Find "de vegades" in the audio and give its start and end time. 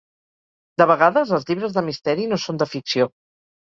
0.83-1.35